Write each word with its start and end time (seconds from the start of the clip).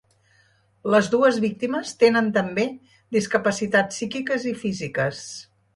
Les 0.93 1.09
dues 1.15 1.37
víctimes 1.43 1.93
tenen 2.05 2.33
també 2.39 2.67
discapacitats 3.19 3.99
psíquiques 4.01 4.53
i 4.55 4.59
físiques. 4.65 5.27